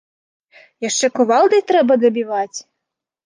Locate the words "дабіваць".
2.05-2.57